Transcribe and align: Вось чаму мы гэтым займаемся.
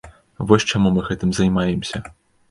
Вось 0.51 0.63
чаму 0.71 0.91
мы 0.95 1.03
гэтым 1.09 1.33
займаемся. 1.39 2.01